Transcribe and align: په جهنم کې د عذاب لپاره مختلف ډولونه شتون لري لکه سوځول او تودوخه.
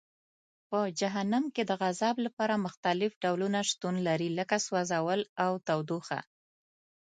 په 0.69 0.79
جهنم 0.99 1.45
کې 1.55 1.63
د 1.69 1.71
عذاب 1.87 2.15
لپاره 2.25 2.63
مختلف 2.65 3.11
ډولونه 3.23 3.59
شتون 3.69 3.95
لري 4.07 4.29
لکه 4.39 4.57
سوځول 4.67 5.21
او 5.45 5.51
تودوخه. 5.67 6.19